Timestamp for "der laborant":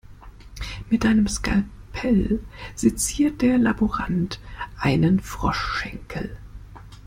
3.43-4.39